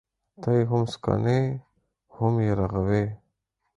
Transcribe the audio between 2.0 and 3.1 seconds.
هم يې رغوې.